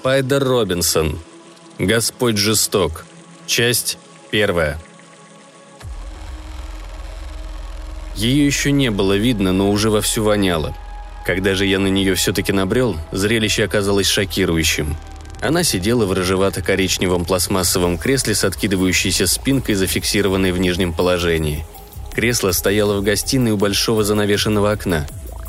Спайдер 0.00 0.42
Робинсон. 0.42 1.18
Господь 1.78 2.38
жесток. 2.38 3.04
Часть 3.46 3.98
первая. 4.30 4.78
Ее 8.16 8.46
еще 8.46 8.72
не 8.72 8.90
было 8.90 9.18
видно, 9.18 9.52
но 9.52 9.70
уже 9.70 9.90
вовсю 9.90 10.24
воняло. 10.24 10.74
Когда 11.26 11.54
же 11.54 11.66
я 11.66 11.78
на 11.78 11.88
нее 11.88 12.14
все-таки 12.14 12.50
набрел, 12.50 12.96
зрелище 13.12 13.62
оказалось 13.64 14.06
шокирующим. 14.06 14.96
Она 15.42 15.64
сидела 15.64 16.06
в 16.06 16.12
рыжевато-коричневом 16.12 17.26
пластмассовом 17.26 17.98
кресле 17.98 18.34
с 18.34 18.42
откидывающейся 18.44 19.26
спинкой, 19.26 19.74
зафиксированной 19.74 20.52
в 20.52 20.58
нижнем 20.58 20.94
положении. 20.94 21.66
Кресло 22.14 22.52
стояло 22.52 22.98
в 22.98 23.02
гостиной 23.02 23.50
у 23.50 23.58
большого 23.58 24.02
занавешенного 24.02 24.72
окна. 24.72 25.06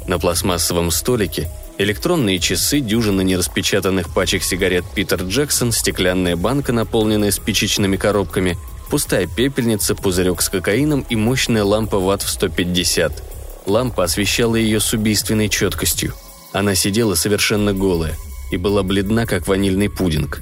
На 0.08 0.20
пластмассовом 0.20 0.92
столике 0.92 1.50
электронные 1.84 2.40
часы, 2.40 2.80
дюжина 2.80 3.22
нераспечатанных 3.22 4.14
пачек 4.14 4.44
сигарет 4.44 4.86
Питер 4.94 5.24
Джексон, 5.24 5.72
стеклянная 5.72 6.36
банка, 6.36 6.74
наполненная 6.74 7.32
спичечными 7.32 7.98
коробками, 7.98 8.58
пустая 8.90 9.28
пепельница, 9.28 9.96
пузырек 9.96 10.42
с 10.42 10.50
кокаином 10.50 11.06
и 11.10 11.16
мощная 11.16 11.64
лампа 11.64 12.00
ватт 12.00 12.24
в 12.24 12.30
150. 12.30 13.24
Лампа 13.66 14.04
освещала 14.04 14.56
ее 14.56 14.80
с 14.80 14.94
убийственной 14.94 15.50
четкостью. 15.50 16.14
Она 16.52 16.76
сидела 16.76 17.16
совершенно 17.16 17.74
голая 17.74 18.16
и 18.52 18.58
была 18.58 18.84
бледна, 18.84 19.26
как 19.26 19.48
ванильный 19.48 19.90
пудинг. 19.90 20.42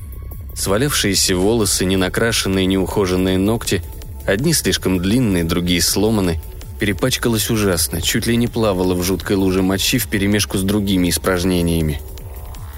Свалявшиеся 0.55 1.35
волосы, 1.35 1.85
ненакрашенные, 1.85 2.65
неухоженные 2.65 3.37
ногти, 3.37 3.84
одни 4.26 4.53
слишком 4.53 4.99
длинные, 4.99 5.43
другие 5.43 5.81
сломаны, 5.81 6.41
перепачкалась 6.80 7.49
ужасно, 7.49 8.02
чуть 8.02 8.26
ли 8.26 8.35
не 8.38 8.48
плавала 8.48 8.94
в 8.94 9.04
жуткой 9.04 9.35
луже 9.35 9.62
мочи 9.62 9.99
вперемешку 9.99 10.58
с 10.58 10.63
другими 10.63 11.10
испражнениями. 11.10 12.02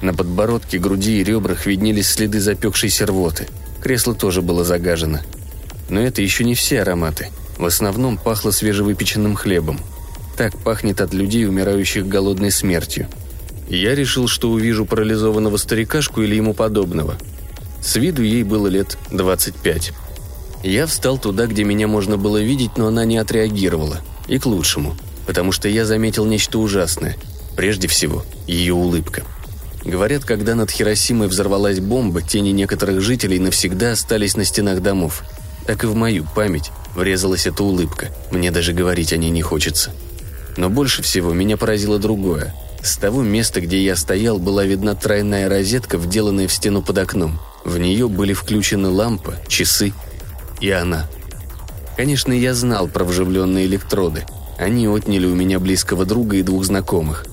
На 0.01 0.13
подбородке, 0.13 0.79
груди 0.79 1.21
и 1.21 1.23
ребрах 1.23 1.65
виднелись 1.65 2.09
следы 2.09 2.39
запекшейся 2.39 3.05
рвоты. 3.05 3.47
Кресло 3.81 4.15
тоже 4.15 4.41
было 4.41 4.63
загажено. 4.63 5.19
Но 5.89 6.01
это 6.01 6.21
еще 6.21 6.43
не 6.43 6.55
все 6.55 6.81
ароматы. 6.81 7.29
В 7.57 7.65
основном 7.65 8.17
пахло 8.17 8.51
свежевыпеченным 8.51 9.35
хлебом– 9.35 9.79
так 10.41 10.57
пахнет 10.57 11.01
от 11.01 11.13
людей, 11.13 11.47
умирающих 11.47 12.07
голодной 12.07 12.49
смертью. 12.49 13.07
Я 13.69 13.93
решил, 13.93 14.27
что 14.27 14.49
увижу 14.49 14.87
парализованного 14.87 15.57
старикашку 15.57 16.23
или 16.23 16.33
ему 16.33 16.55
подобного. 16.55 17.15
С 17.79 17.95
виду 17.95 18.23
ей 18.23 18.41
было 18.41 18.65
лет 18.67 18.97
25. 19.11 19.93
Я 20.63 20.85
встал 20.85 21.17
туда, 21.17 21.47
где 21.47 21.63
меня 21.63 21.87
можно 21.87 22.17
было 22.17 22.41
видеть, 22.41 22.77
но 22.77 22.87
она 22.87 23.03
не 23.05 23.17
отреагировала. 23.17 24.01
И 24.27 24.37
к 24.37 24.45
лучшему, 24.45 24.95
потому 25.25 25.51
что 25.51 25.67
я 25.67 25.85
заметил 25.85 26.25
нечто 26.25 26.59
ужасное. 26.59 27.17
Прежде 27.55 27.87
всего, 27.87 28.23
ее 28.47 28.73
улыбка. 28.73 29.23
Говорят, 29.83 30.23
когда 30.23 30.53
над 30.53 30.69
Хиросимой 30.69 31.27
взорвалась 31.27 31.79
бомба, 31.79 32.21
тени 32.21 32.51
некоторых 32.51 33.01
жителей 33.01 33.39
навсегда 33.39 33.93
остались 33.93 34.37
на 34.37 34.45
стенах 34.45 34.81
домов. 34.81 35.23
Так 35.65 35.83
и 35.83 35.87
в 35.87 35.95
мою 35.95 36.25
память 36.35 36.71
врезалась 36.95 37.47
эта 37.47 37.63
улыбка. 37.63 38.09
Мне 38.29 38.51
даже 38.51 38.73
говорить 38.73 39.13
о 39.13 39.17
ней 39.17 39.31
не 39.31 39.41
хочется. 39.41 39.91
Но 40.57 40.69
больше 40.69 41.01
всего 41.01 41.33
меня 41.33 41.57
поразило 41.57 41.97
другое. 41.97 42.53
С 42.83 42.97
того 42.97 43.23
места, 43.23 43.61
где 43.61 43.83
я 43.83 43.95
стоял, 43.95 44.37
была 44.37 44.65
видна 44.65 44.95
тройная 44.95 45.49
розетка, 45.49 45.97
вделанная 45.97 46.47
в 46.47 46.53
стену 46.53 46.81
под 46.83 46.99
окном. 46.99 47.39
В 47.63 47.77
нее 47.77 48.07
были 48.07 48.33
включены 48.33 48.89
лампа, 48.89 49.35
часы 49.47 49.93
и 50.61 50.69
она. 50.69 51.07
Конечно, 51.97 52.31
я 52.31 52.53
знал 52.53 52.87
про 52.87 53.03
вживленные 53.03 53.65
электроды. 53.65 54.23
Они 54.57 54.87
отняли 54.87 55.25
у 55.25 55.35
меня 55.35 55.59
близкого 55.59 56.05
друга 56.05 56.37
и 56.37 56.43
двух 56.43 56.63
знакомых. 56.63 57.25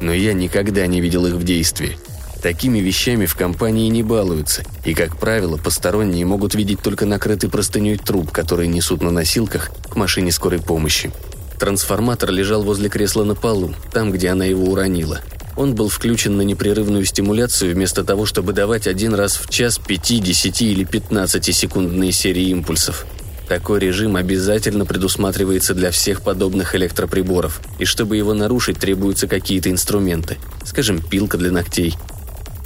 Но 0.00 0.12
я 0.12 0.32
никогда 0.32 0.86
не 0.86 1.00
видел 1.00 1.26
их 1.26 1.34
в 1.34 1.44
действии. 1.44 1.96
Такими 2.42 2.80
вещами 2.80 3.26
в 3.26 3.36
компании 3.36 3.88
не 3.88 4.02
балуются, 4.02 4.64
и, 4.84 4.94
как 4.94 5.16
правило, 5.16 5.58
посторонние 5.58 6.26
могут 6.26 6.56
видеть 6.56 6.80
только 6.82 7.06
накрытый 7.06 7.48
простыней 7.48 7.96
труп, 7.96 8.32
который 8.32 8.66
несут 8.66 9.00
на 9.00 9.12
носилках 9.12 9.70
к 9.88 9.94
машине 9.94 10.32
скорой 10.32 10.58
помощи. 10.58 11.12
Трансформатор 11.60 12.32
лежал 12.32 12.64
возле 12.64 12.88
кресла 12.88 13.22
на 13.22 13.36
полу, 13.36 13.72
там, 13.92 14.10
где 14.10 14.30
она 14.30 14.44
его 14.44 14.64
уронила. 14.64 15.20
Он 15.56 15.74
был 15.74 15.88
включен 15.88 16.36
на 16.36 16.42
непрерывную 16.42 17.04
стимуляцию 17.04 17.74
вместо 17.74 18.04
того, 18.04 18.26
чтобы 18.26 18.52
давать 18.52 18.86
один 18.86 19.14
раз 19.14 19.36
в 19.36 19.48
час 19.48 19.78
5, 19.78 20.22
10 20.22 20.62
или 20.62 20.86
15-секундные 20.86 22.12
серии 22.12 22.48
импульсов. 22.48 23.06
Такой 23.48 23.80
режим 23.80 24.16
обязательно 24.16 24.86
предусматривается 24.86 25.74
для 25.74 25.90
всех 25.90 26.22
подобных 26.22 26.74
электроприборов, 26.74 27.60
и 27.78 27.84
чтобы 27.84 28.16
его 28.16 28.32
нарушить, 28.32 28.78
требуются 28.78 29.26
какие-то 29.26 29.70
инструменты, 29.70 30.38
скажем, 30.64 31.02
пилка 31.02 31.36
для 31.36 31.50
ногтей. 31.50 31.94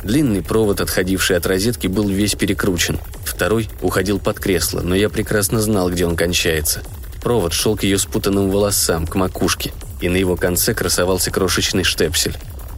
Длинный 0.04 0.42
провод, 0.42 0.80
отходивший 0.80 1.36
от 1.36 1.46
розетки, 1.46 1.88
был 1.88 2.08
весь 2.08 2.36
перекручен. 2.36 2.98
Второй 3.24 3.68
уходил 3.82 4.20
под 4.20 4.38
кресло, 4.38 4.80
но 4.82 4.94
я 4.94 5.08
прекрасно 5.08 5.60
знал, 5.60 5.90
где 5.90 6.06
он 6.06 6.14
кончается– 6.14 6.82
Провод 7.26 7.52
шел 7.52 7.76
к 7.76 7.82
ее 7.82 7.98
спутанным 7.98 8.50
волосам, 8.50 9.04
к 9.04 9.16
макушке, 9.16 9.72
и 10.00 10.08
на 10.08 10.14
его 10.14 10.36
конце 10.36 10.74
красовался 10.74 11.32
крошечный 11.32 11.82
штепсель. 11.82 12.36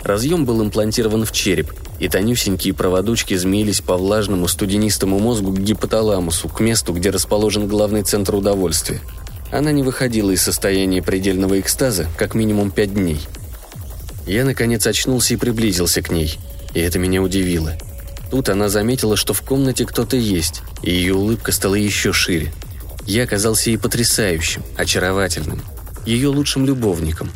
Разъем 0.08 0.44
был 0.44 0.62
имплантирован 0.62 1.24
в 1.24 1.32
череп, 1.32 1.72
и 2.00 2.08
тонюсенькие 2.08 2.74
проводочки 2.74 3.34
змеились 3.36 3.80
по 3.80 3.96
влажному 3.96 4.48
студенистому 4.48 5.20
мозгу 5.20 5.52
к 5.52 5.60
гипоталамусу, 5.60 6.48
к 6.48 6.58
месту, 6.60 6.92
где 6.92 7.10
расположен 7.10 7.68
главный 7.68 8.02
центр 8.02 8.34
удовольствия. 8.34 9.00
Она 9.52 9.70
не 9.70 9.82
выходила 9.82 10.30
из 10.30 10.42
состояния 10.42 11.02
предельного 11.02 11.60
экстаза 11.60 12.08
как 12.16 12.34
минимум 12.34 12.70
пять 12.70 12.92
дней. 12.92 13.20
Я, 14.26 14.44
наконец, 14.44 14.86
очнулся 14.86 15.34
и 15.34 15.36
приблизился 15.36 16.02
к 16.02 16.10
ней, 16.10 16.38
и 16.74 16.80
это 16.80 16.98
меня 16.98 17.22
удивило. 17.22 17.74
Тут 18.30 18.48
она 18.48 18.68
заметила, 18.68 19.16
что 19.16 19.32
в 19.32 19.42
комнате 19.42 19.86
кто-то 19.86 20.16
есть, 20.16 20.62
и 20.82 20.90
ее 20.90 21.14
улыбка 21.14 21.52
стала 21.52 21.76
еще 21.76 22.12
шире– 22.12 22.52
я 23.08 23.24
оказался 23.24 23.70
ей 23.70 23.78
потрясающим, 23.78 24.62
очаровательным, 24.76 25.62
ее 26.04 26.28
лучшим 26.28 26.66
любовником. 26.66 27.30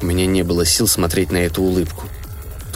У 0.00 0.06
меня 0.06 0.24
не 0.24 0.42
было 0.42 0.64
сил 0.64 0.88
смотреть 0.88 1.30
на 1.30 1.36
эту 1.36 1.62
улыбку. 1.62 2.06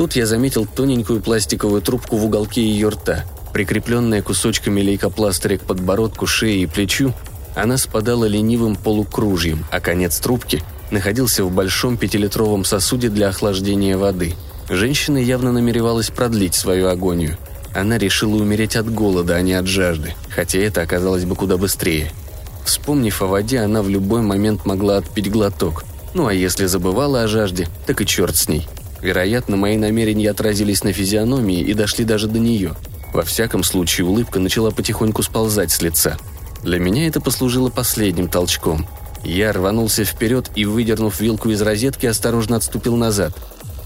Тут 0.03 0.17
я 0.17 0.27
заметил 0.27 0.67
тоненькую 0.67 1.21
пластиковую 1.21 1.81
трубку 1.81 2.17
в 2.17 2.25
уголке 2.25 2.61
ее 2.61 2.89
рта, 2.89 3.25
прикрепленная 3.53 4.21
кусочками 4.21 4.81
лейкопластыря 4.81 5.59
к 5.59 5.61
подбородку, 5.61 6.27
шее 6.27 6.65
и 6.65 6.67
плечу, 6.67 7.15
она 7.55 7.77
спадала 7.77 8.25
ленивым 8.25 8.75
полукружьем, 8.75 9.65
а 9.71 9.79
конец 9.79 10.19
трубки 10.19 10.61
находился 10.91 11.45
в 11.45 11.53
большом 11.53 11.97
пятилитровом 11.97 12.65
сосуде 12.65 13.11
для 13.11 13.29
охлаждения 13.29 13.97
воды. 13.97 14.35
Женщина 14.69 15.19
явно 15.19 15.53
намеревалась 15.53 16.11
продлить 16.11 16.57
свою 16.57 16.89
агонию. 16.89 17.39
Она 17.73 17.97
решила 17.97 18.35
умереть 18.35 18.75
от 18.75 18.93
голода, 18.93 19.37
а 19.37 19.41
не 19.41 19.53
от 19.53 19.69
жажды, 19.69 20.15
хотя 20.31 20.59
это 20.59 20.83
оказалось 20.83 21.27
бы 21.27 21.37
куда 21.37 21.57
быстрее– 21.59 22.11
Вспомнив 22.65 23.23
о 23.23 23.27
воде, 23.27 23.61
она 23.61 23.83
в 23.83 23.89
любой 23.89 24.23
момент 24.23 24.65
могла 24.65 24.97
отпить 24.97 25.31
глоток. 25.31 25.85
Ну 26.15 26.27
а 26.27 26.35
если 26.35 26.67
забывала 26.67 27.23
о 27.23 27.29
жажде, 27.29 27.69
так 27.87 28.01
и 28.01 28.07
черт 28.07 28.37
с 28.37 28.49
ней. 28.49 28.69
Вероятно, 29.03 29.57
мои 29.57 29.77
намерения 29.77 30.31
отразились 30.31 30.85
на 30.85 30.93
физиономии 30.93 31.61
и 31.61 31.75
дошли 31.75 32.05
даже 32.05 32.29
до 32.29 32.39
нее. 32.39 32.75
Во 33.13 33.23
всяком 33.23 33.65
случае, 33.65 34.07
улыбка 34.07 34.39
начала 34.39 34.71
потихоньку 34.71 35.23
сползать 35.23 35.73
с 35.73 35.83
лица. 35.83 36.17
Для 36.63 36.79
меня 36.79 37.09
это 37.09 37.21
послужило 37.21 37.69
последним 37.69 38.29
толчком. 38.29 38.87
Я 39.25 39.53
рванулся 39.53 40.05
вперед 40.05 40.51
и, 40.55 40.65
выдернув 40.65 41.21
вилку 41.21 41.51
из 41.51 41.61
розетки, 41.61 42.07
осторожно 42.07 42.57
отступил 42.57 42.97
назад. 42.97 43.37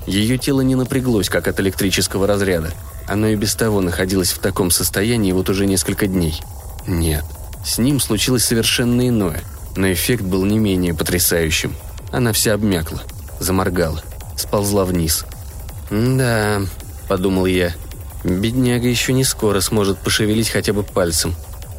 Ее 0.06 0.38
тело 0.38 0.60
не 0.60 0.74
напряглось, 0.74 1.30
как 1.30 1.48
от 1.48 1.58
электрического 1.60 2.26
разряда. 2.26 2.72
Оно 3.08 3.28
и 3.28 3.36
без 3.36 3.54
того 3.54 3.80
находилось 3.80 4.32
в 4.32 4.38
таком 4.38 4.70
состоянии 4.70 5.32
вот 5.32 5.48
уже 5.48 5.66
несколько 5.66 6.06
дней. 6.06 6.40
Нет, 6.86 7.24
с 7.64 7.78
ним 7.78 8.00
случилось 8.00 8.44
совершенно 8.44 9.08
иное, 9.08 9.42
но 9.76 9.90
эффект 9.92 10.22
был 10.22 10.44
не 10.44 10.58
менее 10.58 10.94
потрясающим. 10.94 11.74
Она 12.12 12.32
вся 12.32 12.54
обмякла, 12.54 13.02
заморгала, 13.40 14.02
сползла 14.36 14.84
вниз. 14.84 15.24
«Да»,— 15.90 16.62
подумал 17.08 17.46
я,— 17.46 17.74
«бедняга 18.24 18.88
еще 18.88 19.12
не 19.12 19.24
скоро 19.24 19.60
сможет 19.60 19.98
пошевелить 19.98 20.50
хотя 20.50 20.72
бы 20.72 20.82
пальцем». 20.82 21.34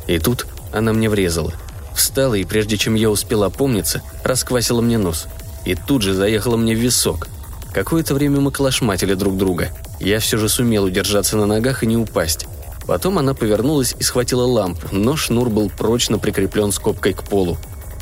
И 0.08 0.20
тут 0.20 0.48
она 0.72 0.94
мне 0.94 1.10
врезала. 1.10 1.54
Встала 1.94 2.36
и, 2.36 2.46
прежде 2.46 2.78
чем 2.78 2.96
я 2.96 3.10
успел 3.10 3.44
опомниться, 3.44 4.02
расквасила 4.24 4.82
мне 4.82 4.98
нос. 4.98 5.28
И 5.66 5.76
тут 5.76 6.02
же 6.02 6.14
заехала 6.14 6.56
мне 6.56 6.76
в 6.76 6.80
висок. 6.80 7.28
Какое-то 7.74 8.14
время 8.14 8.40
мы 8.40 8.52
клашматили 8.52 9.14
друг 9.14 9.38
друга. 9.38 9.70
Я 10.00 10.20
все 10.20 10.38
же 10.38 10.48
сумел 10.48 10.86
удержаться 10.86 11.38
на 11.38 11.46
ногах 11.46 11.84
и 11.84 11.88
не 11.88 11.98
упасть. 11.98 12.48
Потом 12.86 13.20
она 13.20 13.34
повернулась 13.34 13.96
и 14.00 14.04
схватила 14.04 14.44
лампу, 14.44 14.88
но 14.92 15.18
шнур 15.18 15.50
был 15.50 15.70
прочно 15.70 16.20
прикреплен 16.20 16.72
скобкой 16.72 17.14
к 17.14 17.24
полу. 17.24 17.58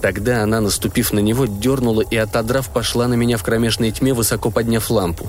Тогда 0.05 0.43
она, 0.43 0.61
наступив 0.61 1.13
на 1.13 1.19
него, 1.19 1.47
дернула 1.47 2.01
и, 2.01 2.15
отодрав, 2.15 2.69
пошла 2.69 3.07
на 3.07 3.15
меня 3.15 3.37
в 3.37 3.43
кромешной 3.43 3.89
тьме, 3.89 4.13
высоко 4.13 4.51
подняв 4.51 4.91
лампу. 4.91 5.27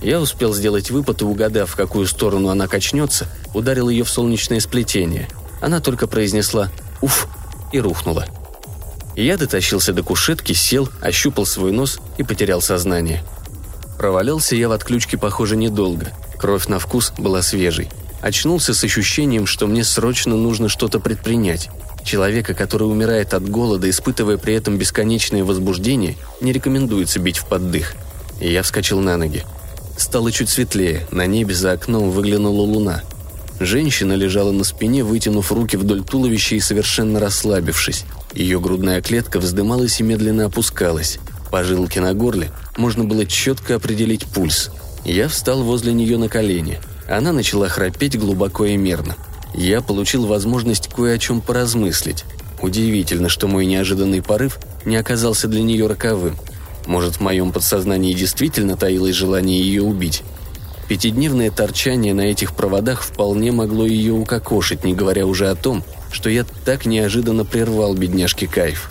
Я 0.00 0.18
успел 0.18 0.54
сделать 0.54 0.90
выпад 0.90 1.20
и, 1.20 1.26
угадав, 1.26 1.68
в 1.68 1.76
какую 1.76 2.06
сторону 2.06 2.48
она 2.48 2.66
качнется, 2.66 3.26
ударил 3.52 3.90
ее 3.90 4.02
в 4.02 4.08
солнечное 4.08 4.60
сплетение. 4.60 5.28
Она 5.60 5.80
только 5.80 6.06
произнесла 6.06 6.70
«Уф!» 7.02 7.28
и 7.70 7.78
рухнула. 7.78 8.24
Я 9.14 9.36
дотащился 9.36 9.92
до 9.92 10.02
кушетки, 10.02 10.54
сел, 10.54 10.88
ощупал 11.02 11.44
свой 11.44 11.72
нос 11.72 12.00
и 12.16 12.22
потерял 12.22 12.62
сознание. 12.62 13.22
Провалялся 13.98 14.56
я 14.56 14.70
в 14.70 14.72
отключке, 14.72 15.18
похоже, 15.18 15.54
недолго. 15.54 16.12
Кровь 16.38 16.66
на 16.68 16.78
вкус 16.78 17.12
была 17.18 17.42
свежей. 17.42 17.90
Очнулся 18.24 18.72
с 18.72 18.82
ощущением, 18.82 19.44
что 19.44 19.66
мне 19.66 19.84
срочно 19.84 20.34
нужно 20.34 20.70
что-то 20.70 20.98
предпринять. 20.98 21.68
Человека, 22.06 22.54
который 22.54 22.84
умирает 22.84 23.34
от 23.34 23.46
голода, 23.46 23.90
испытывая 23.90 24.38
при 24.38 24.54
этом 24.54 24.78
бесконечное 24.78 25.44
возбуждение, 25.44 26.16
не 26.40 26.50
рекомендуется 26.50 27.18
бить 27.18 27.36
в 27.36 27.44
поддых. 27.44 27.94
И 28.40 28.50
я 28.50 28.62
вскочил 28.62 29.00
на 29.00 29.18
ноги. 29.18 29.44
Стало 29.98 30.32
чуть 30.32 30.48
светлее, 30.48 31.06
на 31.10 31.26
небе 31.26 31.54
за 31.54 31.72
окном 31.72 32.10
выглянула 32.10 32.62
луна. 32.62 33.02
Женщина 33.60 34.14
лежала 34.14 34.52
на 34.52 34.64
спине, 34.64 35.04
вытянув 35.04 35.52
руки 35.52 35.76
вдоль 35.76 36.02
туловища 36.02 36.54
и 36.54 36.60
совершенно 36.60 37.20
расслабившись. 37.20 38.06
Ее 38.32 38.58
грудная 38.58 39.02
клетка 39.02 39.38
вздымалась 39.38 40.00
и 40.00 40.02
медленно 40.02 40.46
опускалась. 40.46 41.18
По 41.50 41.62
жилке 41.62 42.00
на 42.00 42.14
горле 42.14 42.52
можно 42.78 43.04
было 43.04 43.26
четко 43.26 43.74
определить 43.74 44.24
пульс. 44.24 44.70
Я 45.04 45.28
встал 45.28 45.62
возле 45.62 45.92
нее 45.92 46.16
на 46.16 46.30
колени. 46.30 46.80
Она 47.08 47.32
начала 47.32 47.68
храпеть 47.68 48.18
глубоко 48.18 48.64
и 48.64 48.76
мерно. 48.76 49.16
Я 49.54 49.80
получил 49.80 50.26
возможность 50.26 50.88
кое 50.88 51.14
о 51.14 51.18
чем 51.18 51.40
поразмыслить. 51.40 52.24
Удивительно, 52.60 53.28
что 53.28 53.46
мой 53.46 53.66
неожиданный 53.66 54.22
порыв 54.22 54.58
не 54.84 54.96
оказался 54.96 55.48
для 55.48 55.62
нее 55.62 55.86
роковым. 55.86 56.36
Может, 56.86 57.16
в 57.16 57.20
моем 57.20 57.52
подсознании 57.52 58.14
действительно 58.14 58.76
таилось 58.76 59.14
желание 59.14 59.60
ее 59.60 59.82
убить. 59.82 60.22
Пятидневное 60.88 61.50
торчание 61.50 62.12
на 62.12 62.22
этих 62.22 62.54
проводах 62.54 63.02
вполне 63.02 63.52
могло 63.52 63.86
ее 63.86 64.12
укокошить, 64.12 64.84
не 64.84 64.94
говоря 64.94 65.26
уже 65.26 65.48
о 65.48 65.54
том, 65.54 65.82
что 66.10 66.28
я 66.28 66.44
так 66.64 66.84
неожиданно 66.84 67.44
прервал 67.44 67.94
бедняжке 67.94 68.46
кайф. 68.46 68.90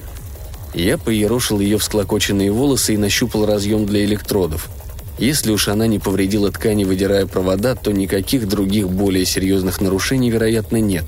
Я 0.73 0.97
поерошил 0.97 1.59
ее 1.59 1.77
всклокоченные 1.77 2.51
волосы 2.51 2.95
и 2.95 2.97
нащупал 2.97 3.45
разъем 3.45 3.85
для 3.85 4.03
электродов. 4.05 4.69
Если 5.17 5.51
уж 5.51 5.67
она 5.67 5.87
не 5.87 5.99
повредила 5.99 6.51
ткани, 6.51 6.83
выдирая 6.83 7.25
провода, 7.27 7.75
то 7.75 7.91
никаких 7.91 8.47
других 8.47 8.89
более 8.89 9.25
серьезных 9.25 9.79
нарушений, 9.79 10.31
вероятно, 10.31 10.77
нет. 10.77 11.05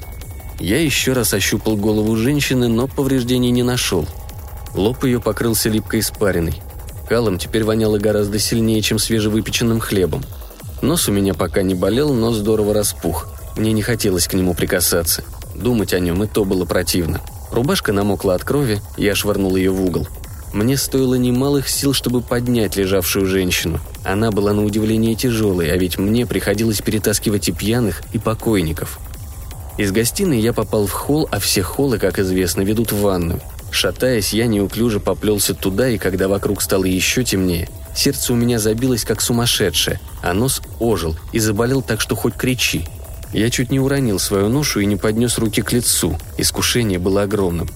Я 0.60 0.82
еще 0.82 1.14
раз 1.14 1.34
ощупал 1.34 1.76
голову 1.76 2.16
женщины, 2.16 2.68
но 2.68 2.88
повреждений 2.88 3.52
не 3.52 3.64
нашел. 3.64 4.08
Лоб 4.74 5.04
ее 5.04 5.20
покрылся 5.20 5.70
липкой 5.70 6.02
испариной. 6.02 6.62
Калом 7.10 7.38
теперь 7.38 7.64
воняло 7.64 7.98
гораздо 7.98 8.40
сильнее, 8.40 8.82
чем 8.82 9.00
свежевыпеченным 9.00 9.80
хлебом. 9.80 10.24
Нос 10.82 11.08
у 11.08 11.12
меня 11.12 11.34
пока 11.34 11.62
не 11.62 11.76
болел, 11.76 12.14
но 12.14 12.32
здорово 12.32 12.74
распух. 12.74 13.28
Мне 13.58 13.72
не 13.72 13.82
хотелось 13.82 14.28
к 14.28 14.34
нему 14.34 14.54
прикасаться. 14.54 15.24
Думать 15.56 15.94
о 15.94 16.00
нем 16.00 16.24
и 16.24 16.28
то 16.28 16.46
было 16.46 16.66
противно. 16.66 17.22
Рубашка 17.52 17.94
намокла 17.94 18.36
от 18.36 18.44
крови, 18.44 18.82
я 18.98 19.16
швырнул 19.16 19.56
ее 19.56 19.72
в 19.72 19.82
угол. 19.82 20.08
Мне 20.56 20.78
стоило 20.78 21.16
немалых 21.16 21.68
сил, 21.68 21.92
чтобы 21.92 22.22
поднять 22.22 22.78
лежавшую 22.78 23.26
женщину. 23.26 23.82
Она 24.06 24.32
была 24.32 24.54
на 24.54 24.64
удивление 24.64 25.14
тяжелой, 25.14 25.70
а 25.70 25.76
ведь 25.76 25.98
мне 25.98 26.26
приходилось 26.26 26.80
перетаскивать 26.80 27.50
и 27.50 27.52
пьяных, 27.52 28.04
и 28.14 28.20
покойников. 28.20 29.00
Из 29.78 29.92
гостиной 29.92 30.40
я 30.40 30.54
попал 30.54 30.88
в 30.88 30.94
холл, 30.94 31.28
а 31.30 31.40
все 31.40 31.62
холлы, 31.62 32.00
как 32.00 32.20
известно, 32.20 32.62
ведут 32.62 32.94
в 32.94 33.02
ванную. 33.02 33.42
Шатаясь, 33.70 34.34
я 34.34 34.48
неуклюже 34.48 35.02
поплелся 35.02 35.54
туда, 35.54 35.90
и 35.90 35.98
когда 35.98 36.30
вокруг 36.30 36.62
стало 36.62 36.86
еще 36.86 37.26
темнее, 37.26 37.68
сердце 37.94 38.32
у 38.32 38.38
меня 38.38 38.58
забилось 38.58 39.04
как 39.04 39.20
сумасшедшее, 39.20 40.00
а 40.24 40.34
нос 40.34 40.62
ожил 40.80 41.18
и 41.34 41.40
заболел 41.40 41.82
так, 41.82 42.00
что 42.00 42.16
хоть 42.16 42.36
кричи. 42.36 42.88
Я 43.34 43.50
чуть 43.50 43.72
не 43.72 43.82
уронил 43.82 44.20
свою 44.20 44.48
ношу 44.48 44.80
и 44.80 44.86
не 44.86 44.96
поднес 44.96 45.38
руки 45.38 45.62
к 45.62 45.74
лицу. 45.74 46.18
Искушение 46.38 46.98
было 46.98 47.24
огромным. 47.24 47.68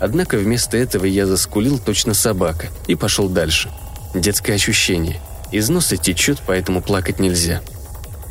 Однако 0.00 0.36
вместо 0.36 0.76
этого 0.76 1.04
я 1.04 1.26
заскулил 1.26 1.78
точно 1.78 2.14
собака 2.14 2.68
и 2.86 2.94
пошел 2.94 3.28
дальше. 3.28 3.70
Детское 4.14 4.54
ощущение. 4.54 5.20
Из 5.52 5.68
носа 5.68 5.96
течет, 5.96 6.38
поэтому 6.46 6.82
плакать 6.82 7.18
нельзя. 7.18 7.62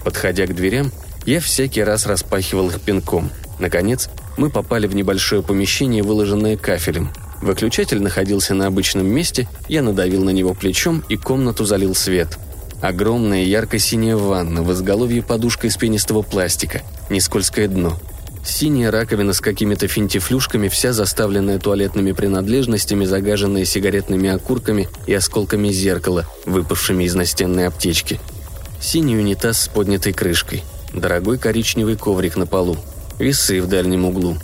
Подходя 0.03 0.45
к 0.45 0.55
дверям, 0.55 0.91
я 1.25 1.39
всякий 1.39 1.83
раз 1.83 2.05
распахивал 2.05 2.69
их 2.69 2.81
пинком. 2.81 3.29
Наконец, 3.59 4.09
мы 4.37 4.49
попали 4.49 4.87
в 4.87 4.95
небольшое 4.95 5.43
помещение, 5.43 6.03
выложенное 6.03 6.57
кафелем. 6.57 7.11
Выключатель 7.41 8.01
находился 8.01 8.53
на 8.53 8.67
обычном 8.67 9.05
месте, 9.05 9.47
я 9.67 9.81
надавил 9.81 10.23
на 10.23 10.31
него 10.31 10.53
плечом 10.53 11.03
и 11.09 11.17
комнату 11.17 11.65
залил 11.65 11.93
свет– 11.95 12.37
Огромная 12.81 13.43
ярко-синяя 13.43 14.15
ванна, 14.15 14.61
в 14.61 14.71
изголовье 14.71 15.23
подушка 15.23 15.65
из 15.65 15.75
пенистого 15.77 16.21
пластика, 16.21 16.83
нескользкое 17.09 17.67
дно. 17.67 17.97
Синяя 18.47 18.91
раковина 18.91 19.33
с 19.33 19.41
какими-то 19.41 19.89
финтифлюшками, 19.89 20.69
вся 20.69 20.93
заставленная 20.93 21.59
туалетными 21.59 22.13
принадлежностями, 22.13 23.03
загаженная 23.03 23.65
сигаретными 23.65 24.29
окурками 24.29 24.87
и 25.05 25.13
осколками 25.13 25.67
зеркала, 25.67 26.25
выпавшими 26.45 27.03
из 27.03 27.13
настенной 27.13 27.67
аптечки. 27.67 28.21
Синий 28.79 29.17
унитаз 29.17 29.63
с 29.63 29.67
поднятой 29.67 30.13
крышкой. 30.13 30.63
Дорогой 30.93 31.37
коричневый 31.37 31.97
коврик 31.97 32.37
на 32.37 32.47
полу. 32.47 32.77
Весы 33.19 33.61
в 33.61 33.67
дальнем 33.67 34.05
углу. 34.05 34.37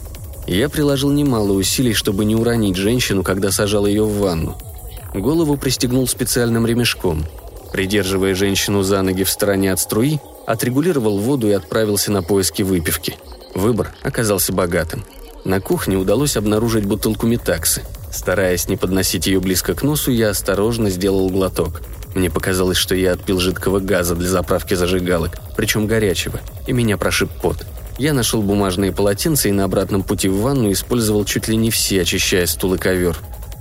Я 0.48 0.68
приложил 0.68 1.10
немало 1.10 1.54
усилий, 1.54 1.94
чтобы 1.94 2.26
не 2.26 2.36
уронить 2.36 2.76
женщину, 2.76 3.24
когда 3.24 3.52
сажал 3.52 3.86
ее 3.86 4.04
в 4.04 4.18
ванну. 4.18 4.58
Голову 5.14 5.56
пристегнул 5.56 6.08
специальным 6.10 6.68
ремешком– 6.68 7.26
Придерживая 7.74 8.36
женщину 8.36 8.84
за 8.84 9.02
ноги 9.02 9.24
в 9.24 9.32
стороне 9.32 9.74
от 9.74 9.80
струи, 9.80 10.20
отрегулировал 10.46 11.18
воду 11.18 11.50
и 11.50 11.54
отправился 11.54 12.12
на 12.12 12.22
поиски 12.22 12.62
выпивки. 12.62 13.16
Выбор 13.54 13.92
оказался 14.04 14.54
богатым. 14.54 15.04
На 15.46 15.60
кухне 15.60 15.98
удалось 15.98 16.38
обнаружить 16.38 16.86
бутылку 16.86 17.28
метаксы. 17.28 17.84
Стараясь 18.12 18.68
не 18.68 18.78
подносить 18.78 19.28
ее 19.28 19.40
близко 19.40 19.74
к 19.74 19.84
носу, 19.84 20.12
я 20.12 20.30
осторожно 20.30 20.90
сделал 20.90 21.30
глоток. 21.30 21.82
Мне 22.16 22.30
показалось, 22.30 22.78
что 22.78 22.96
я 22.96 23.14
отпил 23.14 23.40
жидкого 23.40 23.80
газа 23.80 24.16
для 24.16 24.30
заправки 24.30 24.76
зажигалок, 24.76 25.40
причем 25.58 25.88
горячего, 25.88 26.40
и 26.68 26.74
меня 26.74 26.98
прошиб 26.98 27.30
пот. 27.42 27.66
Я 27.98 28.14
нашел 28.14 28.42
бумажные 28.42 28.92
полотенца 28.92 29.50
и 29.50 29.52
на 29.52 29.66
обратном 29.66 30.04
пути 30.04 30.28
в 30.28 30.42
ванну 30.42 30.72
использовал 30.72 31.26
чуть 31.26 31.48
ли 31.48 31.56
не 31.56 31.72
все, 31.72 32.02
очищая 32.02 32.46
стул 32.46 32.76
и 32.76 32.78
ковер. 32.78 33.18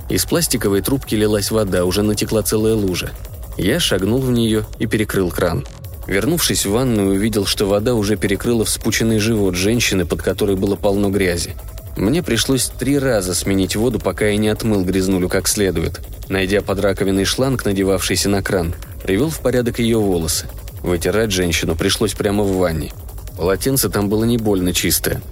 Из 0.09 0.25
пластиковой 0.25 0.83
трубки 0.83 1.15
лилась 1.15 1.51
вода, 1.51 1.85
уже 1.85 2.03
натекла 2.03 2.43
целая 2.43 2.75
лужа. 2.75 3.11
Я 3.57 3.81
шагнул 3.81 4.21
в 4.21 4.31
нее 4.31 4.65
и 4.79 4.87
перекрыл 4.87 5.31
кран. 5.31 5.67
Вернувшись 6.13 6.67
в 6.67 6.73
ванную, 6.73 7.15
увидел, 7.15 7.47
что 7.47 7.65
вода 7.65 7.95
уже 7.95 8.17
перекрыла 8.17 8.67
вспученный 8.67 9.19
живот 9.19 9.55
женщины, 9.55 10.05
под 10.05 10.21
которой 10.21 10.57
было 10.57 10.77
полно 10.77 11.09
грязи. 11.09 11.57
Мне 11.97 12.23
пришлось 12.23 12.67
три 12.67 12.99
раза 12.99 13.35
сменить 13.35 13.77
воду, 13.77 13.99
пока 13.99 14.27
я 14.27 14.37
не 14.37 14.51
отмыл 14.51 14.85
грязнулю 14.85 15.31
как 15.31 15.49
следует. 15.49 16.03
Найдя 16.29 16.61
под 16.61 16.81
раковиной 16.81 17.25
шланг, 17.25 17.65
надевавшийся 17.65 18.29
на 18.29 18.43
кран, 18.43 18.75
привел 19.03 19.31
в 19.31 19.41
порядок 19.41 19.79
ее 19.79 19.97
волосы. 19.97 20.49
Вытирать 20.83 21.33
женщину 21.33 21.77
пришлось 21.77 22.13
прямо 22.13 22.45
в 22.45 22.59
ванне. 22.59 22.93
Полотенце 23.39 23.89
там 23.89 24.11
было 24.11 24.25
не 24.25 24.37
больно 24.37 24.75
чистое. 24.75 25.23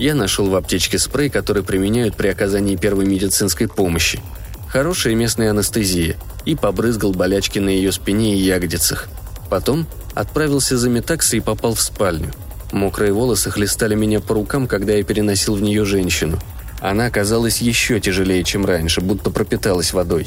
Я 0.00 0.16
нашел 0.16 0.50
в 0.50 0.56
аптечке 0.56 0.98
спрей, 0.98 1.30
который 1.30 1.62
применяют 1.62 2.16
при 2.16 2.26
оказании 2.26 2.74
первой 2.74 3.06
медицинской 3.06 3.68
помощи. 3.68 4.20
Хорошая 4.66 5.14
местная 5.14 5.50
анестезия– 5.50 6.16
и 6.44 6.54
побрызгал 6.54 7.12
болячки 7.12 7.58
на 7.58 7.68
ее 7.68 7.92
спине 7.92 8.34
и 8.34 8.38
ягодицах. 8.38 9.08
Потом 9.48 9.86
отправился 10.14 10.76
за 10.78 10.88
метаксой 10.88 11.38
и 11.38 11.42
попал 11.42 11.74
в 11.74 11.80
спальню. 11.80 12.32
Мокрые 12.72 13.12
волосы 13.12 13.50
хлестали 13.50 13.94
меня 13.94 14.20
по 14.20 14.34
рукам, 14.34 14.66
когда 14.66 14.94
я 14.94 15.04
переносил 15.04 15.54
в 15.54 15.62
нее 15.62 15.84
женщину. 15.84 16.38
Она 16.80 17.06
оказалась 17.06 17.58
еще 17.58 18.00
тяжелее, 18.00 18.44
чем 18.44 18.66
раньше, 18.66 19.00
будто 19.00 19.30
пропиталась 19.30 19.92
водой. 19.92 20.26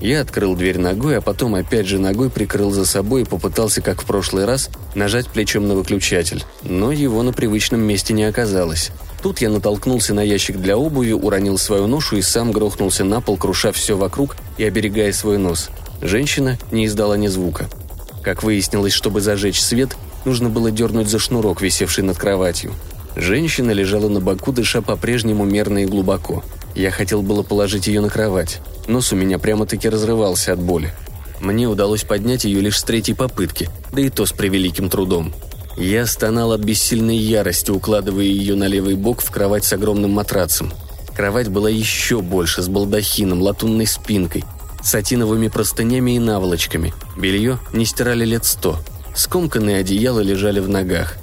Я 0.00 0.22
открыл 0.22 0.56
дверь 0.56 0.78
ногой, 0.78 1.18
а 1.18 1.20
потом 1.20 1.54
опять 1.54 1.86
же 1.86 1.98
ногой 1.98 2.30
прикрыл 2.30 2.70
за 2.70 2.86
собой 2.86 3.22
и 3.22 3.26
попытался, 3.26 3.82
как 3.82 4.00
в 4.00 4.06
прошлый 4.06 4.46
раз, 4.46 4.70
нажать 4.94 5.28
плечом 5.28 5.68
на 5.68 5.74
выключатель, 5.74 6.44
но 6.62 6.90
его 6.90 7.22
на 7.22 7.32
привычном 7.32 7.80
месте 7.80 8.14
не 8.14 8.24
оказалось. 8.24 8.92
Тут 9.22 9.42
я 9.42 9.50
натолкнулся 9.50 10.14
на 10.14 10.22
ящик 10.22 10.56
для 10.56 10.78
обуви, 10.78 11.12
уронил 11.12 11.58
свою 11.58 11.86
ношу 11.86 12.16
и 12.16 12.22
сам 12.22 12.52
грохнулся 12.52 13.04
на 13.04 13.20
пол, 13.20 13.36
круша 13.36 13.72
все 13.72 13.96
вокруг 13.96 14.36
и 14.56 14.64
оберегая 14.64 15.12
свой 15.12 15.36
нос. 15.36 15.68
Женщина 16.00 16.58
не 16.70 16.86
издала 16.86 17.18
ни 17.18 17.26
звука. 17.26 17.68
Как 18.22 18.42
выяснилось, 18.42 18.92
чтобы 18.92 19.20
зажечь 19.20 19.60
свет, 19.60 19.96
нужно 20.24 20.48
было 20.48 20.70
дернуть 20.70 21.08
за 21.08 21.18
шнурок, 21.18 21.60
висевший 21.62 22.04
над 22.04 22.18
кроватью. 22.18 22.72
Женщина 23.16 23.70
лежала 23.70 24.08
на 24.08 24.20
боку, 24.20 24.52
дыша 24.52 24.82
по-прежнему 24.82 25.44
мерно 25.44 25.84
и 25.84 25.86
глубоко. 25.86 26.44
Я 26.74 26.90
хотел 26.90 27.22
было 27.22 27.42
положить 27.42 27.86
ее 27.86 28.00
на 28.00 28.08
кровать. 28.08 28.60
Нос 28.86 29.12
у 29.12 29.16
меня 29.16 29.38
прямо-таки 29.38 29.88
разрывался 29.88 30.52
от 30.52 30.60
боли. 30.60 30.92
Мне 31.40 31.66
удалось 31.66 32.04
поднять 32.04 32.44
ее 32.44 32.60
лишь 32.60 32.78
с 32.78 32.84
третьей 32.84 33.14
попытки, 33.14 33.68
да 33.92 34.02
и 34.02 34.10
то 34.10 34.26
с 34.26 34.32
превеликим 34.32 34.90
трудом– 34.90 35.34
я 35.80 36.06
стонал 36.06 36.52
от 36.52 36.60
бессильной 36.60 37.16
ярости, 37.16 37.70
укладывая 37.70 38.24
ее 38.24 38.54
на 38.54 38.66
левый 38.66 38.96
бок 38.96 39.22
в 39.22 39.30
кровать 39.30 39.64
с 39.64 39.72
огромным 39.72 40.10
матрацем. 40.10 40.72
Кровать 41.16 41.48
была 41.48 41.70
еще 41.70 42.20
больше, 42.20 42.62
с 42.62 42.68
балдахином, 42.68 43.40
латунной 43.40 43.86
спинкой, 43.86 44.44
сатиновыми 44.82 45.48
простынями 45.48 46.16
и 46.16 46.18
наволочками. 46.18 46.94
Белье 47.16 47.58
не 47.72 47.84
стирали 47.84 48.24
лет 48.24 48.44
сто. 48.44 48.78
Скомканные 49.14 49.78
одеяла 49.78 50.20
лежали 50.20 50.60
в 50.60 50.68
ногах. 50.68 51.16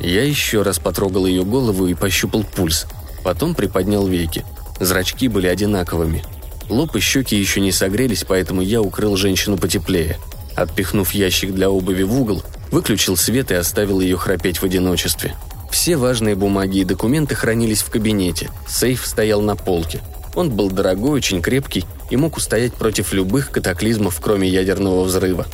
Я 0.00 0.24
еще 0.24 0.62
раз 0.62 0.78
потрогал 0.78 1.26
ее 1.26 1.44
голову 1.44 1.86
и 1.86 1.94
пощупал 1.94 2.44
пульс. 2.44 2.86
Потом 3.24 3.54
приподнял 3.54 4.06
веки. 4.06 4.44
Зрачки 4.78 5.28
были 5.28 5.46
одинаковыми. 5.46 6.22
Лоб 6.68 6.94
и 6.96 7.00
щеки 7.00 7.36
еще 7.36 7.60
не 7.60 7.72
согрелись, 7.72 8.24
поэтому 8.26 8.60
я 8.60 8.82
укрыл 8.82 9.16
женщину 9.16 9.56
потеплее. 9.56 10.18
Отпихнув 10.54 11.12
ящик 11.12 11.52
для 11.52 11.70
обуви 11.70 12.02
в 12.02 12.20
угол, 12.20 12.42
выключил 12.70 13.16
свет 13.16 13.50
и 13.50 13.54
оставил 13.54 14.00
ее 14.00 14.16
храпеть 14.16 14.58
в 14.58 14.64
одиночестве. 14.64 15.34
Все 15.70 15.96
важные 15.96 16.34
бумаги 16.34 16.78
и 16.78 16.84
документы 16.84 17.34
хранились 17.34 17.82
в 17.82 17.90
кабинете. 17.90 18.50
Сейф 18.66 19.06
стоял 19.06 19.42
на 19.42 19.56
полке. 19.56 20.00
Он 20.36 20.50
был 20.50 20.70
дорогой, 20.70 21.16
очень 21.16 21.40
крепкий 21.40 21.86
и 22.10 22.16
мог 22.16 22.36
устоять 22.36 22.74
против 22.74 23.12
любых 23.14 23.50
катаклизмов, 23.50 24.20
кроме 24.20 24.48
ядерного 24.48 25.02
взрыва. 25.02 25.46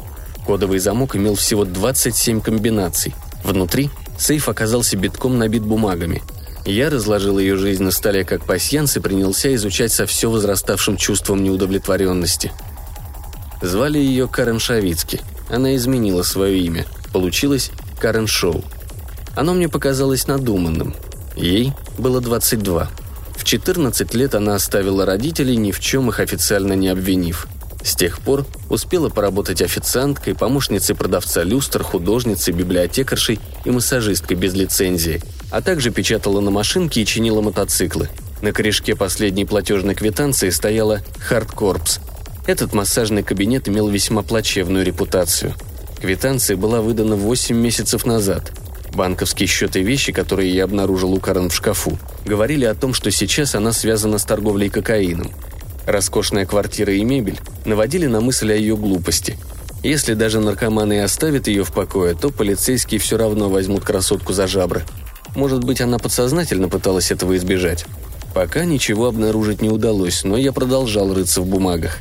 Кодовый 0.45 0.81
замок 0.81 1.15
имел 1.15 1.37
всего 1.37 1.65
27 1.65 2.41
комбинаций. 2.41 3.15
Внутри 3.45 3.91
сейф 4.19 4.49
оказался 4.49 4.97
битком 4.97 5.39
набит 5.39 5.63
бумагами. 5.63 6.23
Я 6.67 6.91
разложил 6.91 7.39
ее 7.39 7.57
жизнь 7.57 7.83
на 7.83 7.93
столе 7.93 8.25
как 8.25 8.45
пасьянс 8.45 8.97
и 8.97 9.01
принялся 9.01 9.55
изучать 9.55 9.93
со 9.93 10.05
все 10.07 10.29
возраставшим 10.29 10.97
чувством 10.97 11.43
неудовлетворенности. 11.45 12.53
Звали 13.63 13.99
ее 13.99 14.27
Карен 14.27 14.59
Шавицки. 14.59 15.21
Она 15.49 15.77
изменила 15.77 16.25
свое 16.25 16.59
имя. 16.59 16.87
Получилось 17.13 17.71
Карен 18.01 18.27
Шоу. 18.27 18.65
Оно 19.37 19.55
мне 19.55 19.69
показалось 19.69 20.27
надуманным. 20.27 20.95
Ей 21.37 21.73
было 21.99 22.21
22. 22.21 22.91
В 23.43 23.45
14 23.45 24.15
лет 24.15 24.37
она 24.37 24.55
оставила 24.55 25.05
родителей, 25.05 25.57
ни 25.57 25.73
в 25.73 25.81
чем 25.81 26.09
их 26.09 26.21
официально 26.21 26.75
не 26.75 26.87
обвинив. 26.87 27.49
С 27.83 27.97
тех 27.97 28.21
пор 28.21 28.47
успела 28.71 29.09
поработать 29.09 29.61
официанткой, 29.61 30.37
помощницей 30.37 30.95
продавца 30.95 31.43
люстр, 31.43 31.83
художницей, 31.83 32.55
библиотекаршей 32.55 33.41
и 33.65 33.71
массажисткой 33.73 34.37
без 34.37 34.55
лицензии, 34.55 35.21
а 35.51 35.61
также 35.61 35.91
печатала 35.91 36.39
на 36.39 36.53
машинке 36.53 37.03
и 37.03 37.05
чинила 37.05 37.41
мотоциклы. 37.41 38.09
На 38.43 38.53
корешке 38.53 38.95
последней 38.95 39.45
платежной 39.45 39.97
квитанции 39.97 40.51
стояла 40.51 41.01
«Хардкорпс». 41.19 41.99
Этот 42.47 42.73
массажный 42.75 43.25
кабинет 43.25 43.69
имел 43.69 43.89
весьма 43.89 44.23
плачевную 44.23 44.85
репутацию. 44.85 45.55
Квитанция 46.01 46.57
была 46.57 46.81
выдана 46.81 47.17
8 47.17 47.57
месяцев 47.57 48.07
назад. 48.07 48.53
Банковские 48.95 49.47
счеты 49.47 49.81
и 49.81 49.85
вещи, 49.85 50.13
которые 50.13 50.55
я 50.55 50.65
обнаружил 50.65 51.13
у 51.13 51.21
Карен 51.21 51.49
в 51.49 51.55
шкафу, 51.55 51.99
говорили 52.27 52.67
о 52.67 52.75
том, 52.75 52.93
что 52.93 53.11
сейчас 53.11 53.55
она 53.55 53.73
связана 53.73 54.19
с 54.19 54.25
торговлей 54.25 54.69
кокаином. 54.69 55.31
Роскошная 55.87 56.45
квартира 56.45 56.93
и 56.93 57.03
мебель 57.03 57.41
наводили 57.65 58.07
на 58.07 58.21
мысль 58.21 58.53
о 58.53 58.57
ее 58.57 58.77
глупости. 58.77 59.39
Если 59.83 60.15
даже 60.15 60.41
наркоманы 60.41 60.95
и 60.95 60.99
оставят 60.99 61.49
ее 61.49 61.65
в 61.65 61.73
покое, 61.73 62.15
то 62.15 62.31
полицейские 62.31 63.01
все 63.01 63.17
равно 63.17 63.49
возьмут 63.49 63.83
красотку 63.83 64.33
за 64.35 64.47
жабры. 64.47 64.83
Может 65.35 65.65
быть, 65.65 65.81
она 65.81 65.99
подсознательно 65.99 66.69
пыталась 66.69 67.11
этого 67.11 67.37
избежать. 67.37 67.87
Пока 68.35 68.65
ничего 68.65 69.07
обнаружить 69.07 69.63
не 69.63 69.71
удалось, 69.71 70.23
но 70.23 70.37
я 70.37 70.53
продолжал 70.53 71.13
рыться 71.15 71.41
в 71.41 71.47
бумагах. 71.47 71.99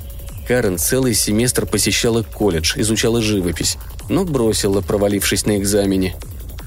Карен 0.48 0.78
целый 0.78 1.14
семестр 1.14 1.66
посещала 1.66 2.24
колледж, 2.24 2.74
изучала 2.76 3.22
живопись, 3.22 3.78
но 4.10 4.26
бросила, 4.26 4.82
провалившись 4.82 5.46
на 5.46 5.58
экзамене. 5.58 6.16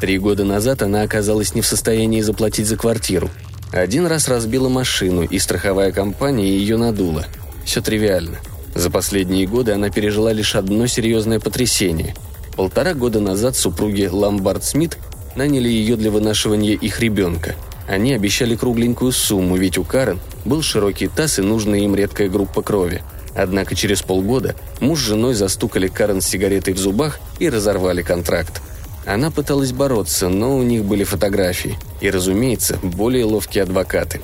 Три 0.04 0.18
года 0.18 0.44
назад 0.44 0.82
она 0.82 1.00
оказалась 1.00 1.54
не 1.54 1.62
в 1.62 1.66
состоянии 1.66 2.20
заплатить 2.20 2.66
за 2.66 2.76
квартиру. 2.76 3.30
Один 3.72 4.04
раз 4.06 4.28
разбила 4.28 4.68
машину, 4.68 5.22
и 5.22 5.38
страховая 5.38 5.92
компания 5.92 6.46
ее 6.46 6.76
надула. 6.76 7.24
Все 7.64 7.80
тривиально. 7.80 8.36
За 8.74 8.90
последние 8.90 9.46
годы 9.46 9.72
она 9.72 9.88
пережила 9.88 10.30
лишь 10.30 10.56
одно 10.56 10.86
серьезное 10.88 11.40
потрясение. 11.40 12.14
Полтора 12.54 12.92
года 12.92 13.20
назад 13.20 13.56
супруги 13.56 14.04
Ламбард 14.04 14.62
Смит 14.62 14.98
наняли 15.36 15.70
ее 15.70 15.96
для 15.96 16.10
вынашивания 16.10 16.74
их 16.74 17.00
ребенка. 17.00 17.54
Они 17.88 18.12
обещали 18.12 18.56
кругленькую 18.56 19.10
сумму, 19.10 19.56
ведь 19.56 19.78
у 19.78 19.84
Карен 19.84 20.20
был 20.44 20.60
широкий 20.60 21.08
таз 21.08 21.38
и 21.38 21.42
нужная 21.42 21.78
им 21.78 21.96
редкая 21.96 22.28
группа 22.28 22.60
крови. 22.60 23.02
Однако 23.34 23.74
через 23.74 24.02
полгода 24.02 24.54
муж 24.80 25.00
с 25.00 25.06
женой 25.06 25.32
застукали 25.32 25.88
Карен 25.88 26.20
с 26.20 26.26
сигаретой 26.26 26.74
в 26.74 26.78
зубах 26.78 27.20
и 27.38 27.48
разорвали 27.48 28.02
контракт. 28.02 28.60
Она 29.06 29.30
пыталась 29.30 29.72
бороться, 29.72 30.28
но 30.28 30.56
у 30.56 30.62
них 30.62 30.84
были 30.84 31.04
фотографии. 31.04 31.78
И, 32.00 32.10
разумеется, 32.10 32.78
более 32.82 33.24
ловкие 33.24 33.64
адвокаты. 33.64 34.22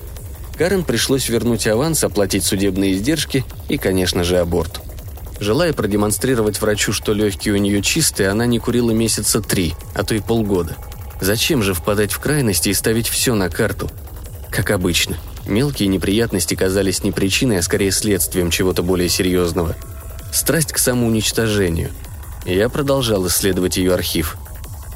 Карен 0.56 0.84
пришлось 0.84 1.28
вернуть 1.28 1.66
аванс, 1.66 2.02
оплатить 2.02 2.44
судебные 2.44 2.94
издержки 2.94 3.44
и, 3.68 3.76
конечно 3.76 4.24
же, 4.24 4.38
аборт. 4.38 4.80
Желая 5.38 5.72
продемонстрировать 5.72 6.60
врачу, 6.60 6.92
что 6.92 7.12
легкие 7.12 7.54
у 7.54 7.56
нее 7.56 7.82
чистые, 7.82 8.28
она 8.28 8.46
не 8.46 8.58
курила 8.58 8.90
месяца 8.90 9.40
три, 9.40 9.74
а 9.94 10.02
то 10.02 10.14
и 10.14 10.20
полгода. 10.20 10.76
Зачем 11.20 11.62
же 11.62 11.72
впадать 11.72 12.12
в 12.12 12.18
крайности 12.18 12.70
и 12.70 12.74
ставить 12.74 13.08
все 13.08 13.34
на 13.34 13.48
карту? 13.48 13.90
Как 14.50 14.70
обычно, 14.70 15.16
мелкие 15.46 15.88
неприятности 15.88 16.54
казались 16.54 17.04
не 17.04 17.12
причиной, 17.12 17.58
а 17.58 17.62
скорее 17.62 17.90
следствием 17.90 18.50
чего-то 18.50 18.82
более 18.82 19.08
серьезного. 19.08 19.76
Страсть 20.32 20.72
к 20.72 20.78
самоуничтожению. 20.78 21.90
Я 22.44 22.68
продолжал 22.68 23.26
исследовать 23.26 23.76
ее 23.76 23.94
архив– 23.94 24.36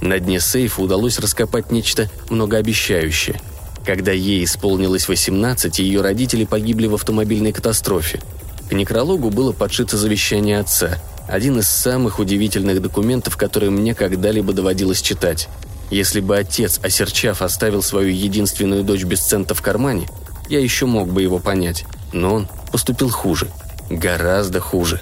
на 0.05 0.19
дне 0.21 0.39
сейфа 0.39 0.83
удалось 0.83 1.19
раскопать 1.19 1.73
нечто 1.73 2.11
многообещающее. 2.29 3.41
Когда 3.85 4.13
ей 4.13 4.45
исполнилось 4.45 5.09
18, 5.09 5.79
ее 5.79 6.01
родители 6.01 6.45
погибли 6.45 6.87
в 6.87 6.95
автомобильной 6.95 7.53
катастрофе. 7.53 8.21
К 8.69 8.73
некрологу 8.73 9.31
было 9.31 9.53
подшито 9.53 9.97
завещание 9.97 10.61
отца, 10.61 10.99
один 11.27 11.59
из 11.59 11.69
самых 11.69 12.19
удивительных 12.19 12.83
документов, 12.83 13.37
которые 13.37 13.71
мне 13.71 13.95
когда-либо 13.95 14.53
доводилось 14.53 15.01
читать. 15.01 15.49
Если 15.91 16.21
бы 16.21 16.37
отец, 16.37 16.81
осерчав, 16.83 17.43
оставил 17.43 17.83
свою 17.83 18.09
единственную 18.09 18.85
дочь 18.85 19.05
без 19.05 19.21
цента 19.21 19.55
в 19.55 19.63
кармане, 19.63 20.09
я 20.49 20.61
еще 20.61 20.87
мог 20.87 21.09
бы 21.09 21.23
его 21.23 21.39
понять. 21.39 21.85
Но 22.13 22.35
он 22.35 22.49
поступил 22.73 23.11
хуже. 23.11 23.49
Гораздо 23.91 24.61
хуже. 24.61 25.01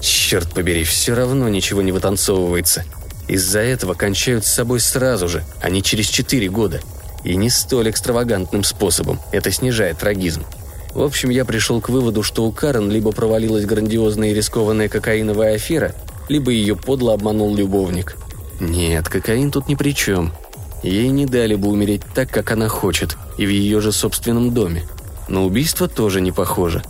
Черт 0.00 0.52
побери, 0.52 0.84
все 0.84 1.14
равно 1.14 1.48
ничего 1.48 1.82
не 1.82 1.92
вытанцовывается. 1.92 2.84
Из-за 3.28 3.60
этого 3.60 3.94
кончают 3.94 4.44
с 4.44 4.52
собой 4.52 4.80
сразу 4.80 5.28
же, 5.28 5.44
а 5.60 5.70
не 5.70 5.82
через 5.82 6.06
четыре 6.06 6.48
года. 6.48 6.80
И 7.24 7.36
не 7.36 7.48
столь 7.48 7.90
экстравагантным 7.90 8.64
способом, 8.64 9.18
это 9.32 9.50
снижает 9.50 9.98
трагизм. 9.98 10.44
В 10.92 11.02
общем, 11.02 11.30
я 11.30 11.44
пришел 11.44 11.80
к 11.80 11.88
выводу, 11.88 12.22
что 12.22 12.44
у 12.44 12.52
Карен 12.52 12.90
либо 12.90 13.12
провалилась 13.12 13.64
грандиозная 13.64 14.30
и 14.30 14.34
рискованная 14.34 14.88
кокаиновая 14.88 15.54
афера, 15.54 15.94
либо 16.28 16.50
ее 16.50 16.76
подло 16.76 17.14
обманул 17.14 17.54
любовник. 17.56 18.16
Нет, 18.60 19.08
кокаин 19.08 19.50
тут 19.50 19.68
ни 19.68 19.74
при 19.74 19.94
чем. 19.94 20.32
Ей 20.82 21.08
не 21.08 21.24
дали 21.24 21.54
бы 21.54 21.68
умереть 21.68 22.02
так, 22.14 22.30
как 22.30 22.52
она 22.52 22.68
хочет, 22.68 23.16
и 23.38 23.46
в 23.46 23.48
ее 23.48 23.80
же 23.80 23.90
собственном 23.90 24.52
доме. 24.52 24.84
Но 25.28 25.46
убийство 25.46 25.88
тоже 25.88 26.20
не 26.20 26.30
похоже. 26.30 26.82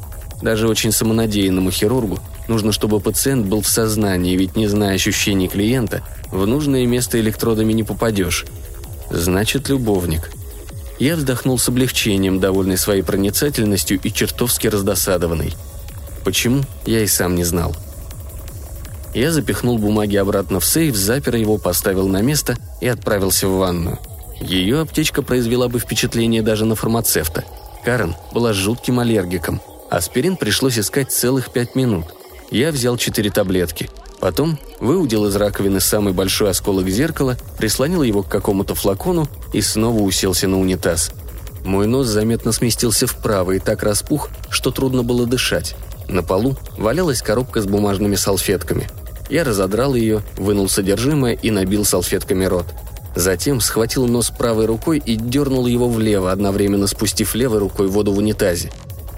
Даже 0.43 0.69
очень 0.69 0.93
самонадеянному 0.93 1.71
хирургу 1.71 2.19
нужно, 2.49 2.73
чтобы 2.73 3.01
пациент 3.01 3.47
был 3.47 3.63
в 3.63 3.69
сознании, 3.69 4.37
ведь 4.37 4.57
не 4.57 4.67
зная 4.67 4.95
ощущений 4.95 5.49
клиента, 5.49 6.03
в 6.31 6.47
нужное 6.47 6.87
место 6.87 7.21
электродами 7.21 7.73
не 7.73 7.83
попадешь. 7.83 8.45
Значит, 9.11 9.69
любовник. 9.69 10.31
Я 10.99 11.17
вздохнул 11.17 11.59
с 11.59 11.69
облегчением, 11.69 12.41
довольный 12.41 12.79
своей 12.79 13.03
проницательностью 13.03 14.01
и 14.03 14.13
чертовски 14.13 14.69
раздосадованный. 14.69 15.55
Почему, 16.25 16.63
я 16.87 17.01
и 17.01 17.07
сам 17.07 17.35
не 17.35 17.45
знал. 17.45 17.75
Я 19.15 19.31
запихнул 19.31 19.79
бумаги 19.79 20.17
обратно 20.17 20.61
в 20.61 20.65
сейф, 20.65 20.97
запер 20.97 21.37
его, 21.37 21.59
поставил 21.59 22.09
на 22.09 22.21
место 22.21 22.57
и 22.81 22.89
отправился 22.89 23.47
в 23.47 23.59
ванную. 23.59 23.99
Ее 24.41 24.81
аптечка 24.81 25.23
произвела 25.23 25.69
бы 25.69 25.79
впечатление 25.79 26.43
даже 26.43 26.65
на 26.65 26.75
фармацевта. 26.75 27.45
Карен 27.85 28.17
была 28.33 28.53
жутким 28.53 28.99
аллергиком. 28.99 29.61
Аспирин 29.91 30.37
пришлось 30.37 30.79
искать 30.79 31.13
целых 31.13 31.53
пять 31.53 31.77
минут. 31.77 32.07
Я 32.51 32.71
взял 32.73 32.97
четыре 32.97 33.31
таблетки– 33.31 33.91
Потом 34.25 34.59
выудил 34.81 35.27
из 35.27 35.37
раковины 35.37 35.81
самый 35.81 36.15
большой 36.15 36.49
осколок 36.49 36.89
зеркала, 36.89 37.37
прислонил 37.59 38.03
его 38.03 38.23
к 38.23 38.29
какому-то 38.29 38.75
флакону 38.75 39.29
и 39.53 39.61
снова 39.61 40.01
уселся 40.01 40.49
на 40.49 40.59
унитаз. 40.59 41.11
Мой 41.63 41.87
нос 41.87 42.07
заметно 42.07 42.51
сместился 42.53 43.07
вправо 43.07 43.53
и 43.53 43.59
так 43.59 43.83
распух, 43.83 44.31
что 44.49 44.71
трудно 44.71 45.03
было 45.03 45.27
дышать. 45.27 45.77
На 46.09 46.23
полу 46.23 46.57
валялась 46.79 47.21
коробка 47.21 47.61
с 47.61 47.67
бумажными 47.67 48.15
салфетками. 48.15 48.89
Я 49.29 49.45
разодрал 49.45 49.95
ее, 49.95 50.23
вынул 50.39 50.71
содержимое 50.71 51.35
и 51.35 51.51
набил 51.51 51.85
салфетками 51.85 52.47
рот. 52.47 52.65
Затем 53.15 53.61
схватил 53.61 54.07
нос 54.07 54.31
правой 54.31 54.65
рукой 54.65 55.03
и 55.05 55.17
дернул 55.17 55.67
его 55.67 55.87
влево, 55.87 56.33
одновременно 56.33 56.87
спустив 56.87 57.35
левой 57.35 57.59
рукой 57.59 57.89
воду 57.89 58.13
в 58.15 58.17
унитазе. 58.17 58.71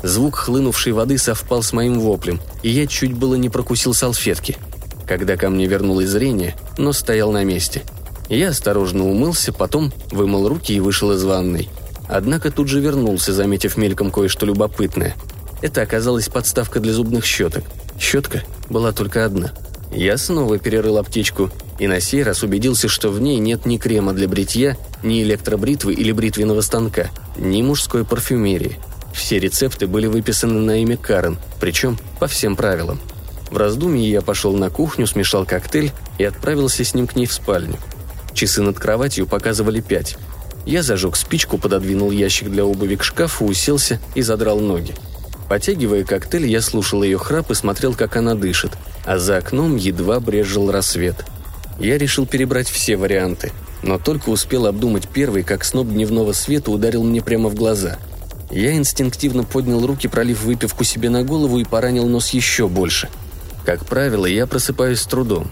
Звук 0.06 0.36
хлынувшей 0.36 0.92
воды 0.92 1.18
совпал 1.18 1.62
с 1.62 1.72
моим 1.72 2.00
воплем, 2.00 2.40
и 2.62 2.70
я 2.70 2.86
чуть 2.86 3.14
было 3.14 3.34
не 3.34 3.50
прокусил 3.50 3.94
салфетки– 3.94 4.56
когда 5.06 5.36
ко 5.36 5.48
мне 5.48 5.66
вернулось 5.66 6.08
зрение, 6.08 6.56
но 6.76 6.92
стоял 6.92 7.30
на 7.30 7.44
месте. 7.44 7.82
Я 8.28 8.48
осторожно 8.48 9.08
умылся, 9.08 9.52
потом 9.52 9.92
вымыл 10.10 10.48
руки 10.48 10.75
и 10.75 10.80
вышел 10.80 11.12
из 11.12 11.22
ванной. 11.22 11.68
Однако 12.08 12.50
тут 12.50 12.68
же 12.68 12.80
вернулся, 12.80 13.32
заметив 13.32 13.76
мельком 13.76 14.10
кое-что 14.10 14.46
любопытное. 14.46 15.14
Это 15.62 15.82
оказалась 15.82 16.28
подставка 16.28 16.80
для 16.80 16.92
зубных 16.92 17.25
щеток. 17.25 17.64
Щетка 17.98 18.42
была 18.68 18.92
только 18.92 19.25
одна. 19.25 19.52
Я 19.92 20.18
снова 20.18 20.58
перерыл 20.58 20.98
аптечку 20.98 21.50
и 21.78 21.86
на 21.86 22.00
сей 22.00 22.22
раз 22.22 22.42
убедился, 22.42 22.88
что 22.88 23.10
в 23.10 23.20
ней 23.20 23.38
нет 23.38 23.64
ни 23.64 23.76
крема 23.76 24.12
для 24.12 24.28
бритья, 24.28 24.76
ни 25.02 25.22
электробритвы 25.22 25.94
или 25.94 26.10
бритвенного 26.10 26.60
станка, 26.62 27.10
ни 27.36 27.62
мужской 27.62 28.04
парфюмерии. 28.04 28.78
Все 29.16 29.38
рецепты 29.38 29.87
были 29.87 30.06
выписаны 30.06 30.61
на 30.61 30.82
имя 30.82 30.99
Карен, 30.99 31.38
причем 31.58 31.99
по 32.20 32.26
всем 32.26 32.54
правилам. 32.54 33.00
В 33.50 33.56
раздумье 33.56 34.08
я 34.08 34.20
пошел 34.20 34.54
на 34.54 34.68
кухню, 34.68 35.06
смешал 35.06 35.46
коктейль 35.46 35.90
и 36.18 36.25
отправился 36.25 36.85
с 36.85 36.94
ним 36.94 37.06
к 37.06 37.16
ней 37.16 37.26
в 37.26 37.32
спальню. 37.32 37.78
Часы 38.35 38.61
над 38.61 38.78
кроватью 38.78 39.26
показывали 39.26 39.80
пять. 39.80 40.18
Я 40.66 40.82
зажег 40.82 41.16
спичку, 41.16 41.56
пододвинул 41.56 42.11
ящик 42.11 42.50
для 42.50 42.64
обуви 42.64 42.96
к 42.96 43.02
шкафу, 43.02 43.46
уселся 43.46 43.99
и 44.14 44.20
задрал 44.20 44.61
ноги. 44.61 44.94
Потягивая 45.49 46.04
коктейль, 46.04 46.46
я 46.46 46.61
слушал 46.61 47.02
ее 47.02 47.18
храп 47.18 47.50
и 47.50 47.54
смотрел, 47.54 47.94
как 47.94 48.16
она 48.16 48.35
дышит, 48.35 48.73
а 49.06 49.18
за 49.18 49.38
окном 49.38 49.76
едва 49.76 50.20
брежил 50.20 50.70
рассвет. 50.70 51.25
Я 51.78 51.96
решил 51.96 52.26
перебрать 52.26 52.68
все 52.68 52.96
варианты, 52.96 53.52
но 53.82 53.99
только 53.99 54.28
успел 54.28 54.66
обдумать 54.66 55.08
первый, 55.08 55.42
как 55.42 55.64
сноп 55.64 55.88
дневного 55.88 56.32
света 56.32 56.70
ударил 56.70 57.02
мне 57.02 57.23
прямо 57.23 57.49
в 57.49 57.54
глаза. 57.54 57.99
Я 58.50 58.76
инстинктивно 58.76 59.44
поднял 59.44 59.84
руки, 59.86 60.08
пролив 60.08 60.44
выпивку 60.44 60.84
себе 60.84 61.10
на 61.10 61.22
голову 61.22 61.58
и 61.58 61.64
поранил 61.64 62.06
нос 62.06 62.30
еще 62.30 62.68
больше. 62.68 63.08
Как 63.64 63.84
правило, 63.84 64.26
я 64.26 64.46
просыпаюсь 64.46 65.00
с 65.00 65.06
трудом. 65.06 65.50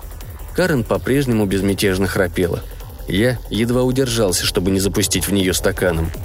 Карен 0.55 0.85
по-прежнему 0.85 1.47
безмятежно 1.47 2.07
храпела. 2.07 2.61
Я 3.09 3.39
едва 3.51 3.83
удержался, 3.83 4.47
чтобы 4.47 4.71
не 4.71 4.81
запустить 4.81 5.27
в 5.27 5.33
нее 5.33 5.53
стаканом– 5.53 6.11